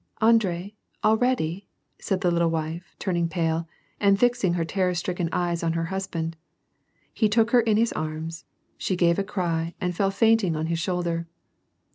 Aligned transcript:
"Andre, 0.29 0.73
already?" 1.03 1.67
said 2.01 2.21
the 2.21 2.31
little 2.31 2.49
wife, 2.49 2.95
turning 2.97 3.27
pale, 3.29 3.67
and 3.99 4.19
fixing 4.19 4.53
her 4.55 4.65
terror 4.65 4.95
stricken 4.95 5.29
eyes 5.31 5.61
on 5.61 5.73
her 5.73 5.83
husband. 5.93 6.35
He 7.13 7.29
took 7.29 7.51
her 7.51 7.61
in 7.61 7.77
his 7.77 7.93
arms: 7.93 8.43
she 8.79 8.95
gave 8.95 9.19
a 9.19 9.23
cry, 9.23 9.75
and 9.79 9.95
fell 9.95 10.09
fainting 10.09 10.55
on 10.55 10.65
his 10.65 10.79
shoulder. 10.79 11.27